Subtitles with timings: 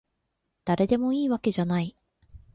[0.65, 1.95] だれでもいいわけじゃない